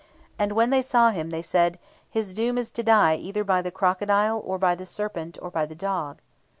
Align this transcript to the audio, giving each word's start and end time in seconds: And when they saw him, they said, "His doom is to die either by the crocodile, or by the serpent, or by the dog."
And 0.39 0.53
when 0.53 0.71
they 0.71 0.81
saw 0.81 1.11
him, 1.11 1.29
they 1.29 1.43
said, 1.43 1.77
"His 2.09 2.33
doom 2.33 2.57
is 2.57 2.71
to 2.71 2.81
die 2.81 3.17
either 3.17 3.43
by 3.43 3.61
the 3.61 3.69
crocodile, 3.69 4.41
or 4.43 4.57
by 4.57 4.73
the 4.73 4.83
serpent, 4.87 5.37
or 5.43 5.51
by 5.51 5.67
the 5.67 5.75
dog." 5.75 6.23